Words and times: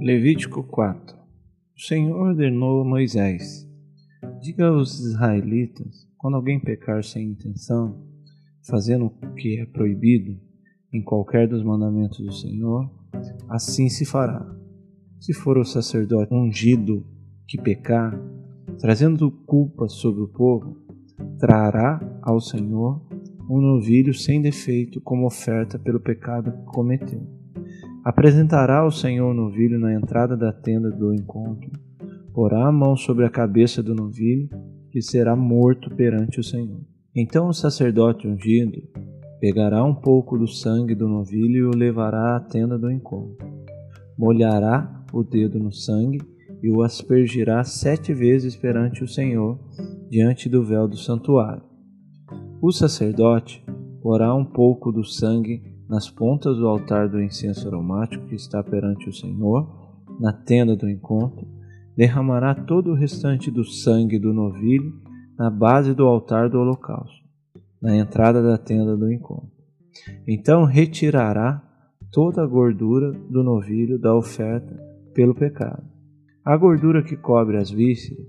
Levítico 0.00 0.62
4 0.62 1.16
O 1.76 1.80
Senhor 1.80 2.28
ordenou 2.28 2.82
a 2.82 2.84
Moisés: 2.84 3.68
Diga 4.40 4.68
aos 4.68 5.00
israelitas, 5.00 6.06
quando 6.16 6.36
alguém 6.36 6.60
pecar 6.60 7.02
sem 7.02 7.30
intenção, 7.30 8.00
fazendo 8.64 9.06
o 9.06 9.34
que 9.34 9.58
é 9.58 9.66
proibido 9.66 10.38
em 10.92 11.02
qualquer 11.02 11.48
dos 11.48 11.64
mandamentos 11.64 12.20
do 12.20 12.32
Senhor, 12.32 12.88
assim 13.48 13.88
se 13.88 14.06
fará. 14.06 14.46
Se 15.20 15.34
for 15.34 15.58
o 15.58 15.64
sacerdote 15.64 16.32
ungido 16.32 17.04
que 17.48 17.60
pecar, 17.60 18.16
trazendo 18.78 19.32
culpa 19.32 19.88
sobre 19.88 20.22
o 20.22 20.28
povo, 20.28 20.76
trará 21.40 22.00
ao 22.22 22.40
Senhor 22.40 23.04
um 23.50 23.60
novilho 23.60 24.14
sem 24.14 24.40
defeito 24.40 25.00
como 25.00 25.26
oferta 25.26 25.76
pelo 25.76 25.98
pecado 25.98 26.52
que 26.52 26.64
cometeu. 26.66 27.26
Apresentará 28.04 28.86
o 28.86 28.90
Senhor 28.90 29.30
o 29.30 29.34
novilho 29.34 29.78
na 29.78 29.92
entrada 29.92 30.36
da 30.36 30.52
tenda 30.52 30.90
do 30.90 31.12
encontro, 31.12 31.70
porá 32.32 32.68
a 32.68 32.72
mão 32.72 32.96
sobre 32.96 33.24
a 33.24 33.30
cabeça 33.30 33.82
do 33.82 33.94
novilho, 33.94 34.48
que 34.90 35.02
será 35.02 35.34
morto 35.34 35.94
perante 35.94 36.40
o 36.40 36.44
Senhor. 36.44 36.80
Então 37.14 37.48
o 37.48 37.52
sacerdote 37.52 38.26
ungido 38.26 38.80
pegará 39.40 39.84
um 39.84 39.94
pouco 39.94 40.38
do 40.38 40.46
sangue 40.46 40.94
do 40.94 41.08
novilho 41.08 41.56
e 41.56 41.64
o 41.64 41.76
levará 41.76 42.36
à 42.36 42.40
tenda 42.40 42.78
do 42.78 42.90
encontro. 42.90 43.46
Molhará 44.16 45.04
o 45.12 45.22
dedo 45.22 45.58
no 45.58 45.72
sangue 45.72 46.20
e 46.62 46.70
o 46.70 46.82
aspergirá 46.82 47.62
sete 47.64 48.14
vezes 48.14 48.56
perante 48.56 49.04
o 49.04 49.08
Senhor, 49.08 49.58
diante 50.08 50.48
do 50.48 50.64
véu 50.64 50.88
do 50.88 50.96
santuário. 50.96 51.62
O 52.60 52.72
sacerdote 52.72 53.64
porá 54.00 54.34
um 54.34 54.44
pouco 54.44 54.90
do 54.90 55.04
sangue 55.04 55.62
nas 55.88 56.10
pontas 56.10 56.56
do 56.56 56.66
altar 56.68 57.08
do 57.08 57.22
incenso 57.22 57.66
aromático 57.66 58.26
que 58.26 58.34
está 58.34 58.62
perante 58.62 59.08
o 59.08 59.12
Senhor, 59.12 59.66
na 60.20 60.32
tenda 60.32 60.76
do 60.76 60.88
encontro, 60.88 61.46
derramará 61.96 62.54
todo 62.54 62.90
o 62.90 62.94
restante 62.94 63.50
do 63.50 63.64
sangue 63.64 64.18
do 64.18 64.32
novilho 64.32 64.92
na 65.38 65.48
base 65.48 65.94
do 65.94 66.04
altar 66.04 66.50
do 66.50 66.58
holocausto, 66.58 67.24
na 67.80 67.96
entrada 67.96 68.42
da 68.42 68.58
tenda 68.58 68.96
do 68.96 69.10
encontro. 69.10 69.50
Então 70.26 70.64
retirará 70.64 71.62
toda 72.10 72.42
a 72.42 72.46
gordura 72.46 73.12
do 73.12 73.42
novilho 73.42 73.98
da 73.98 74.14
oferta 74.14 74.74
pelo 75.14 75.34
pecado. 75.34 75.84
A 76.44 76.56
gordura 76.56 77.02
que 77.02 77.16
cobre 77.16 77.56
as 77.56 77.70
vísceras 77.70 78.26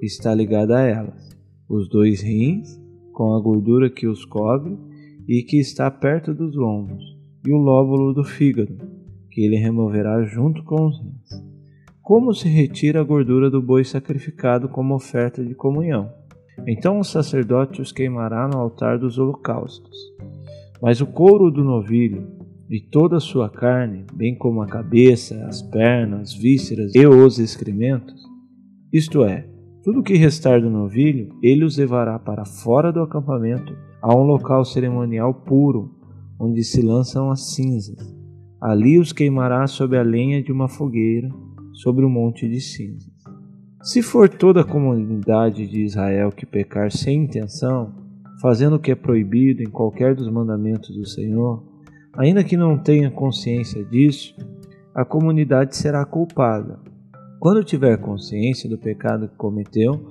está 0.00 0.34
ligada 0.34 0.78
a 0.78 0.82
elas, 0.82 1.30
os 1.68 1.88
dois 1.88 2.20
rins, 2.22 2.80
com 3.12 3.34
a 3.34 3.40
gordura 3.40 3.90
que 3.90 4.06
os 4.06 4.24
cobre, 4.24 4.76
e 5.28 5.42
que 5.42 5.58
está 5.58 5.90
perto 5.90 6.34
dos 6.34 6.54
lombos, 6.56 7.02
e 7.46 7.52
o 7.52 7.58
lóbulo 7.58 8.12
do 8.12 8.24
fígado, 8.24 8.76
que 9.30 9.40
ele 9.40 9.56
removerá 9.56 10.22
junto 10.24 10.62
com 10.64 10.86
os 10.86 10.98
rins. 11.00 11.52
Como 12.02 12.34
se 12.34 12.48
retira 12.48 13.00
a 13.00 13.04
gordura 13.04 13.48
do 13.48 13.62
boi 13.62 13.84
sacrificado 13.84 14.68
como 14.68 14.94
oferta 14.94 15.44
de 15.44 15.54
comunhão? 15.54 16.12
Então 16.66 16.98
o 16.98 17.04
sacerdote 17.04 17.80
os 17.80 17.92
queimará 17.92 18.48
no 18.48 18.58
altar 18.58 18.98
dos 18.98 19.18
holocaustos. 19.18 19.96
Mas 20.80 21.00
o 21.00 21.06
couro 21.06 21.50
do 21.50 21.62
novilho 21.62 22.26
e 22.68 22.80
toda 22.80 23.18
a 23.18 23.20
sua 23.20 23.48
carne, 23.48 24.04
bem 24.14 24.34
como 24.34 24.62
a 24.62 24.66
cabeça, 24.66 25.44
as 25.46 25.62
pernas, 25.62 26.32
vísceras 26.32 26.94
e 26.94 27.06
os 27.06 27.38
excrementos, 27.38 28.22
isto 28.92 29.24
é, 29.24 29.46
tudo 29.82 30.00
o 30.00 30.02
que 30.02 30.14
restar 30.14 30.60
do 30.60 30.70
novilho, 30.70 31.34
ele 31.42 31.64
os 31.64 31.76
levará 31.76 32.18
para 32.18 32.44
fora 32.44 32.92
do 32.92 33.00
acampamento 33.00 33.76
a 34.00 34.14
um 34.14 34.22
local 34.22 34.64
cerimonial 34.64 35.34
puro, 35.34 35.90
onde 36.38 36.62
se 36.62 36.80
lançam 36.80 37.30
as 37.30 37.54
cinzas. 37.54 37.98
Ali 38.60 38.98
os 38.98 39.12
queimará 39.12 39.66
sob 39.66 39.96
a 39.96 40.02
lenha 40.02 40.42
de 40.42 40.52
uma 40.52 40.68
fogueira, 40.68 41.28
sobre 41.72 42.04
o 42.04 42.08
um 42.08 42.10
monte 42.10 42.48
de 42.48 42.60
cinzas. 42.60 43.10
Se 43.82 44.02
for 44.02 44.28
toda 44.28 44.60
a 44.60 44.64
comunidade 44.64 45.66
de 45.66 45.82
Israel 45.82 46.30
que 46.30 46.46
pecar 46.46 46.92
sem 46.92 47.24
intenção, 47.24 47.92
fazendo 48.40 48.76
o 48.76 48.78
que 48.78 48.92
é 48.92 48.94
proibido 48.94 49.62
em 49.62 49.70
qualquer 49.70 50.14
dos 50.14 50.30
mandamentos 50.30 50.94
do 50.94 51.04
Senhor, 51.04 51.64
ainda 52.16 52.44
que 52.44 52.56
não 52.56 52.78
tenha 52.78 53.10
consciência 53.10 53.84
disso, 53.84 54.36
a 54.94 55.04
comunidade 55.04 55.76
será 55.76 56.04
culpada. 56.04 56.78
Quando 57.42 57.64
tiver 57.64 57.96
consciência 57.96 58.70
do 58.70 58.78
pecado 58.78 59.26
que 59.26 59.34
cometeu, 59.34 60.06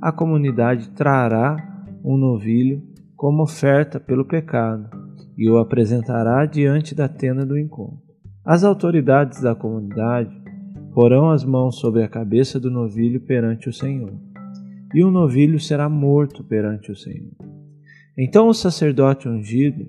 a 0.00 0.12
comunidade 0.12 0.90
trará 0.90 1.56
um 2.04 2.16
novilho 2.16 2.80
como 3.16 3.42
oferta 3.42 3.98
pelo 3.98 4.24
pecado 4.24 4.88
e 5.36 5.50
o 5.50 5.58
apresentará 5.58 6.46
diante 6.46 6.94
da 6.94 7.08
tenda 7.08 7.44
do 7.44 7.58
encontro. 7.58 7.98
As 8.44 8.62
autoridades 8.62 9.40
da 9.40 9.52
comunidade 9.52 10.30
porão 10.94 11.28
as 11.28 11.44
mãos 11.44 11.74
sobre 11.80 12.04
a 12.04 12.08
cabeça 12.08 12.60
do 12.60 12.70
novilho 12.70 13.20
perante 13.20 13.68
o 13.68 13.72
Senhor, 13.72 14.14
e 14.94 15.02
o 15.02 15.10
novilho 15.10 15.58
será 15.58 15.88
morto 15.88 16.44
perante 16.44 16.92
o 16.92 16.96
Senhor. 16.96 17.34
Então 18.16 18.46
o 18.46 18.54
sacerdote 18.54 19.28
ungido 19.28 19.88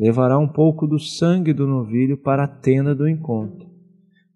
levará 0.00 0.38
um 0.38 0.48
pouco 0.48 0.86
do 0.86 0.98
sangue 0.98 1.52
do 1.52 1.66
novilho 1.66 2.16
para 2.16 2.44
a 2.44 2.48
tenda 2.48 2.94
do 2.94 3.06
encontro, 3.06 3.68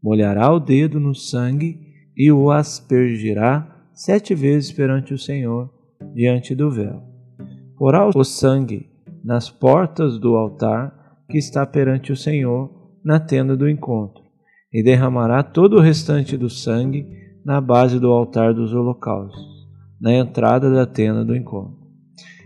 molhará 0.03 0.53
o 0.53 0.61
dedo 0.61 1.01
no 1.01 1.15
sangue 1.15 1.91
e 2.17 2.31
o 2.31 2.51
aspergirá 2.51 3.69
sete 3.93 4.35
vezes 4.35 4.73
perante 4.73 5.15
o 5.15 5.19
Senhor, 5.19 5.71
diante 6.15 6.55
do 6.55 6.71
véu. 6.71 7.03
Porá 7.77 8.09
o 8.09 8.25
sangue 8.25 8.91
nas 9.25 9.51
portas 9.51 10.19
do 10.19 10.37
altar 10.37 10.93
que 11.29 11.39
está 11.39 11.65
perante 11.65 12.13
o 12.13 12.17
Senhor, 12.17 12.71
na 13.05 13.19
tenda 13.19 13.57
do 13.57 13.69
encontro, 13.69 14.23
e 14.73 14.83
derramará 14.83 15.43
todo 15.43 15.77
o 15.77 15.81
restante 15.81 16.37
do 16.37 16.51
sangue 16.51 17.07
na 17.45 17.61
base 17.61 17.99
do 17.99 18.11
altar 18.11 18.55
dos 18.55 18.73
holocaustos, 18.73 19.67
na 20.01 20.13
entrada 20.13 20.71
da 20.71 20.87
tenda 20.87 21.25
do 21.25 21.35
encontro. 21.35 21.83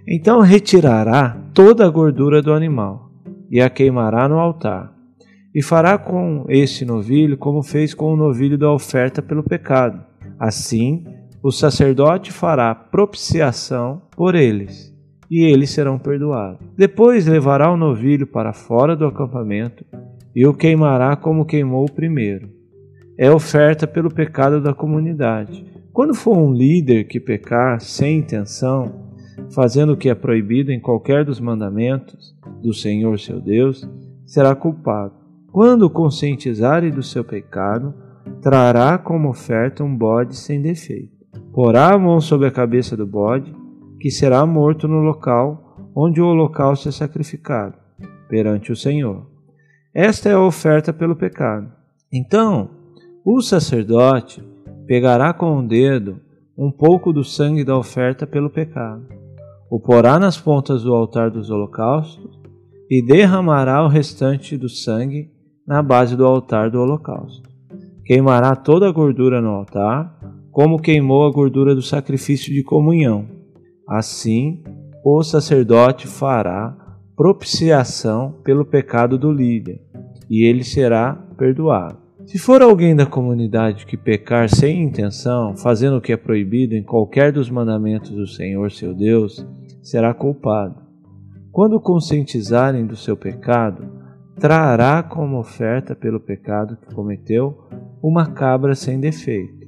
Então 0.09 0.41
retirará 0.41 1.37
toda 1.53 1.85
a 1.85 1.91
gordura 1.91 2.41
do 2.41 2.53
animal 2.53 3.11
e 3.51 3.61
a 3.61 3.69
queimará 3.69 4.29
no 4.29 4.39
altar. 4.39 4.96
E 5.57 5.63
fará 5.63 5.97
com 5.97 6.45
esse 6.51 6.85
novilho 6.85 7.39
como 7.39 7.63
fez 7.63 7.95
com 7.95 8.13
o 8.13 8.17
novilho 8.17 8.59
da 8.59 8.71
oferta 8.71 9.23
pelo 9.23 9.43
pecado. 9.43 10.05
Assim, 10.39 11.07
o 11.43 11.51
sacerdote 11.51 12.31
fará 12.31 12.75
propiciação 12.75 14.03
por 14.15 14.35
eles 14.35 14.95
e 15.31 15.45
eles 15.45 15.71
serão 15.71 15.99
perdoados. 15.99 16.61
Depois 16.77 17.27
levará 17.27 17.73
o 17.73 17.77
novilho 17.77 18.27
para 18.27 18.53
fora 18.53 18.95
do 18.95 19.07
acampamento 19.07 19.83
e 20.35 20.47
o 20.47 20.53
queimará 20.53 21.17
como 21.17 21.47
queimou 21.47 21.87
o 21.87 21.91
primeiro. 21.91 22.51
É 23.17 23.31
oferta 23.31 23.87
pelo 23.87 24.13
pecado 24.13 24.61
da 24.61 24.75
comunidade. 24.75 25.65
Quando 25.91 26.15
for 26.15 26.37
um 26.37 26.53
líder 26.53 27.05
que 27.05 27.19
pecar 27.19 27.81
sem 27.81 28.19
intenção, 28.19 29.07
fazendo 29.55 29.95
o 29.95 29.97
que 29.97 30.11
é 30.11 30.15
proibido 30.15 30.71
em 30.71 30.79
qualquer 30.79 31.25
dos 31.25 31.41
mandamentos 31.41 32.37
do 32.63 32.75
Senhor 32.75 33.19
seu 33.19 33.41
Deus, 33.41 33.89
será 34.27 34.55
culpado. 34.55 35.26
Quando 35.57 35.89
conscientizare 35.89 36.91
do 36.91 37.03
seu 37.03 37.25
pecado, 37.25 37.95
trará 38.43 38.99
como 38.99 39.31
oferta 39.31 39.83
um 39.83 39.97
bode 39.97 40.37
sem 40.37 40.61
defeito. 40.61 41.17
Porá 41.51 41.95
a 41.95 41.99
mão 41.99 42.21
sobre 42.21 42.47
a 42.47 42.51
cabeça 42.51 42.95
do 42.95 43.07
bode 43.07 43.57
que 43.99 44.11
será 44.11 44.45
morto 44.45 44.87
no 44.87 45.01
local 45.01 45.79
onde 45.97 46.21
o 46.21 46.27
holocausto 46.27 46.91
é 46.91 46.93
sacrificado, 46.93 47.75
perante 48.29 48.71
o 48.71 48.77
Senhor. 48.77 49.27
Esta 49.95 50.29
é 50.29 50.35
a 50.35 50.43
oferta 50.43 50.93
pelo 50.93 51.17
pecado. 51.17 51.73
Então, 52.13 52.69
o 53.25 53.41
sacerdote 53.41 54.47
pegará 54.87 55.33
com 55.33 55.57
o 55.57 55.67
dedo 55.67 56.21
um 56.55 56.71
pouco 56.71 57.15
do 57.15 57.25
sangue 57.25 57.65
da 57.65 57.79
oferta 57.79 58.27
pelo 58.27 58.51
pecado, 58.51 59.09
o 59.71 59.81
porá 59.81 60.19
nas 60.19 60.39
pontas 60.39 60.83
do 60.83 60.95
altar 60.95 61.31
dos 61.31 61.49
holocaustos 61.49 62.39
e 62.91 63.03
derramará 63.03 63.83
o 63.83 63.89
restante 63.89 64.59
do 64.59 64.69
sangue 64.69 65.35
na 65.67 65.83
base 65.83 66.17
do 66.17 66.27
altar 66.27 66.71
do 66.71 66.81
holocausto. 66.81 67.49
Queimará 68.05 68.55
toda 68.55 68.89
a 68.89 68.93
gordura 68.93 69.41
no 69.41 69.49
altar, 69.49 70.19
como 70.51 70.81
queimou 70.81 71.27
a 71.27 71.33
gordura 71.33 71.75
do 71.75 71.83
sacrifício 71.83 72.53
de 72.53 72.63
comunhão 72.63 73.37
Assim, 73.89 74.65
o 75.05 75.23
sacerdote 75.23 76.09
fará 76.09 76.77
propiciação 77.15 78.35
pelo 78.43 78.65
pecado 78.65 79.17
do 79.17 79.31
líder, 79.31 79.81
e 80.29 80.45
ele 80.45 80.65
será 80.65 81.15
perdoado. 81.39 81.97
Se 82.25 82.37
for 82.37 82.61
alguém 82.61 82.97
da 82.97 83.07
comunidade 83.07 83.87
que 83.87 83.97
pecar 83.97 84.49
sem 84.49 84.83
intenção, 84.83 85.57
fazendo 85.57 85.99
o 85.99 86.01
que 86.01 86.13
é 86.13 86.17
proibido 86.17 86.75
em 86.75 86.83
qualquer 86.83 87.31
dos 87.31 87.49
mandamentos 87.49 88.11
do 88.11 88.27
Senhor 88.27 88.73
seu 88.73 88.93
Deus, 88.93 89.47
será 89.81 90.13
culpado. 90.13 90.83
Quando 91.53 91.81
conscientizarem 91.81 92.85
do 92.85 92.97
seu 92.97 93.17
pecado, 93.17 93.85
trará 94.39 95.03
como 95.03 95.39
oferta 95.39 95.95
pelo 95.95 96.21
pecado 96.21 96.77
que 96.77 96.95
cometeu 96.95 97.67
uma 98.03 98.27
cabra 98.27 98.75
sem 98.75 99.01
defeito 99.01 99.67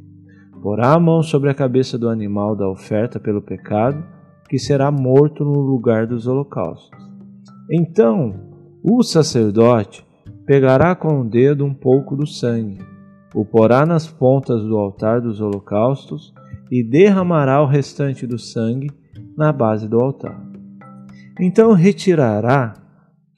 porá 0.63 0.95
a 0.95 1.01
mão 1.01 1.23
sobre 1.23 1.51
a 1.51 1.55
cabeça 1.55 1.97
do 1.97 2.09
animal 2.09 2.57
da 2.57 2.69
oferta 2.69 3.19
pelo 3.21 3.41
pecado, 3.41 4.05
que 4.49 4.59
será 4.59 4.91
morto 4.91 5.45
no 5.45 5.61
lugar 5.61 6.07
dos 6.07 6.27
holocaustos. 6.27 6.91
Então 7.71 8.35
o 8.83 9.03
sacerdote 9.03 10.07
pegará 10.47 10.95
com 10.95 11.21
o 11.21 11.25
dedo 11.25 11.65
um 11.65 11.75
pouco 11.75 12.17
do 12.17 12.27
sangue, 12.27 12.79
o 13.35 13.45
porá 13.45 13.85
nas 13.85 14.07
pontas 14.07 14.63
do 14.63 14.77
altar 14.77 15.21
dos 15.21 15.41
holocaustos 15.41 16.33
e 16.71 16.83
derramará 16.83 17.63
o 17.63 17.67
restante 17.67 18.27
do 18.27 18.39
sangue 18.39 18.91
na 19.37 19.53
base 19.53 19.87
do 19.87 20.01
altar. 20.01 20.43
Então 21.39 21.73
retirará 21.73 22.75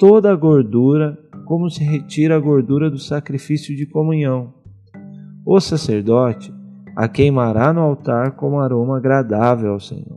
toda 0.01 0.33
a 0.33 0.35
gordura, 0.35 1.19
como 1.45 1.69
se 1.69 1.85
retira 1.85 2.35
a 2.35 2.41
gordura 2.41 2.91
do 2.91 2.99
sacrifício 2.99 3.77
de 3.77 3.85
comunhão. 3.85 4.55
O 5.45 5.61
sacerdote 5.61 6.51
a 6.97 7.07
queimará 7.07 7.71
no 7.71 7.83
altar 7.83 8.33
como 8.33 8.61
aroma 8.61 8.97
agradável 8.97 9.73
ao 9.73 9.79
Senhor. 9.79 10.17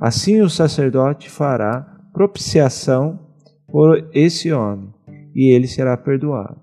Assim 0.00 0.40
o 0.40 0.48
sacerdote 0.48 1.28
fará 1.28 1.98
propiciação 2.12 3.18
por 3.66 4.08
esse 4.14 4.52
homem, 4.52 4.94
e 5.34 5.52
ele 5.52 5.66
será 5.66 5.96
perdoado. 5.96 6.60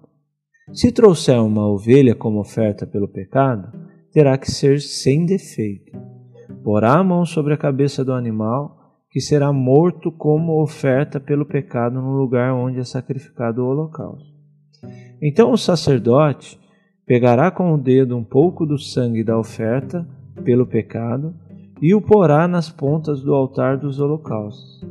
Se 0.72 0.94
trouxer 0.94 1.42
uma 1.42 1.68
ovelha 1.68 2.16
como 2.16 2.40
oferta 2.40 2.88
pelo 2.88 3.08
pecado, 3.08 3.70
terá 4.14 4.38
que 4.38 4.50
ser 4.50 4.80
sem 4.80 5.26
defeito. 5.26 5.92
Porá 6.64 7.00
a 7.00 7.04
mão 7.04 7.26
sobre 7.26 7.54
a 7.54 7.58
cabeça 7.58 8.06
do 8.06 8.14
animal, 8.14 8.79
que 9.10 9.20
será 9.20 9.52
morto 9.52 10.12
como 10.12 10.62
oferta 10.62 11.20
pelo 11.20 11.46
pecado 11.46 12.02
no 12.02 12.16
lugar 12.16 12.54
onde 12.54 12.80
é 12.80 12.84
sacrificado 12.84 13.64
o 13.64 13.68
holocausto. 13.68 14.30
Então 15.22 15.52
o 15.52 15.58
sacerdote 15.58 16.60
pegará 17.06 17.50
com 17.50 17.74
o 17.74 17.78
dedo 17.78 18.16
um 18.16 18.24
pouco 18.24 18.66
do 18.66 18.78
sangue 18.78 19.24
da 19.24 19.38
oferta 19.38 20.08
pelo 20.44 20.66
pecado 20.66 21.34
e 21.82 21.96
o 21.96 22.02
porá 22.02 22.48
nas 22.48 22.70
pontas 22.70 23.22
do 23.22 23.34
altar 23.34 23.78
dos 23.78 24.00
holocaustos, 24.00 24.82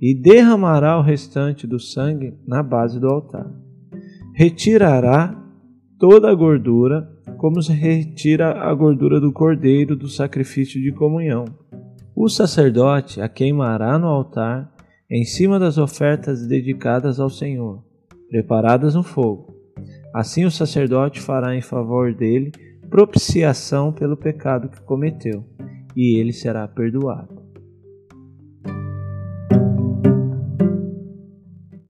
e 0.00 0.14
derramará 0.14 0.98
o 0.98 1.02
restante 1.02 1.66
do 1.66 1.80
sangue 1.80 2.34
na 2.46 2.62
base 2.62 3.00
do 3.00 3.08
altar. 3.08 3.50
Retirará 4.34 5.34
toda 5.98 6.30
a 6.30 6.34
gordura, 6.34 7.08
como 7.38 7.60
se 7.60 7.72
retira 7.72 8.52
a 8.52 8.72
gordura 8.74 9.20
do 9.20 9.32
cordeiro 9.32 9.96
do 9.96 10.08
sacrifício 10.08 10.80
de 10.80 10.92
comunhão. 10.92 11.44
O 12.16 12.28
sacerdote 12.28 13.20
a 13.20 13.28
queimará 13.28 13.98
no 13.98 14.06
altar, 14.06 14.72
em 15.10 15.24
cima 15.24 15.58
das 15.58 15.76
ofertas 15.76 16.46
dedicadas 16.46 17.20
ao 17.20 17.28
Senhor, 17.28 17.84
preparadas 18.30 18.94
no 18.94 19.02
fogo 19.02 19.54
Assim 20.16 20.46
o 20.46 20.50
sacerdote 20.50 21.20
fará 21.20 21.54
em 21.54 21.60
favor 21.60 22.14
dele 22.14 22.50
propiciação 22.88 23.92
pelo 23.92 24.16
pecado 24.16 24.70
que 24.70 24.80
cometeu, 24.80 25.44
e 25.94 26.18
ele 26.18 26.32
será 26.32 26.66
perdoado. 26.66 27.35